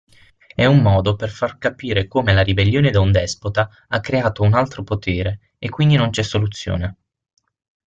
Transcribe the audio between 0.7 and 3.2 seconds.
modo per far capire come la ribellione da un